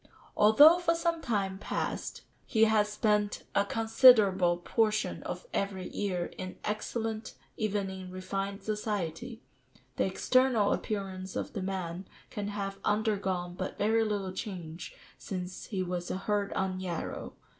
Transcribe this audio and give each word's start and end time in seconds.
]"Although 0.35 0.79
for 0.79 0.95
some 0.95 1.21
time 1.21 1.59
past 1.59 2.23
he 2.47 2.63
has 2.63 2.89
spent 2.89 3.43
a 3.53 3.63
considerable 3.63 4.57
portion 4.57 5.21
of 5.21 5.45
every 5.53 5.89
year 5.89 6.31
in 6.39 6.55
excellent, 6.63 7.35
even 7.55 7.91
in 7.91 8.09
refined 8.09 8.63
society, 8.63 9.43
the 9.97 10.05
external 10.05 10.73
appearance 10.73 11.35
of 11.35 11.53
the 11.53 11.61
man 11.61 12.07
can 12.31 12.47
have 12.47 12.79
undergone 12.83 13.53
but 13.53 13.77
very 13.77 14.03
little 14.03 14.33
change 14.33 14.95
since 15.19 15.65
he 15.65 15.83
was 15.83 16.09
'a 16.09 16.17
herd 16.17 16.51
on 16.53 16.79
Yarrow. 16.79 17.33